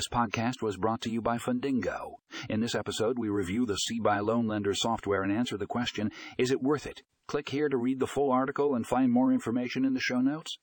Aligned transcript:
This 0.00 0.08
podcast 0.08 0.62
was 0.62 0.78
brought 0.78 1.02
to 1.02 1.10
you 1.10 1.20
by 1.20 1.36
Fundingo. 1.36 2.12
In 2.48 2.60
this 2.60 2.74
episode, 2.74 3.18
we 3.18 3.28
review 3.28 3.66
the 3.66 3.76
SBA 3.76 4.24
Loan 4.24 4.46
Lender 4.46 4.72
software 4.72 5.22
and 5.22 5.30
answer 5.30 5.58
the 5.58 5.66
question 5.66 6.10
Is 6.38 6.50
it 6.50 6.62
worth 6.62 6.86
it? 6.86 7.02
Click 7.26 7.50
here 7.50 7.68
to 7.68 7.76
read 7.76 8.00
the 8.00 8.06
full 8.06 8.32
article 8.32 8.74
and 8.74 8.86
find 8.86 9.12
more 9.12 9.30
information 9.30 9.84
in 9.84 9.92
the 9.92 10.00
show 10.00 10.22
notes. 10.22 10.56